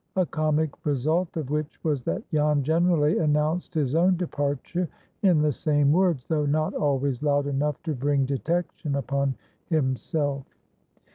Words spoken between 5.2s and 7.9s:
in the same words, though not always loud enough